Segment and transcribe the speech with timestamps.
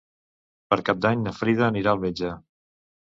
[0.71, 2.33] Per Cap d'Any na Frida anirà al metge.